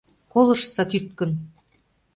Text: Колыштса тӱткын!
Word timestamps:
Колыштса 0.31 0.83
тӱткын! 0.89 1.31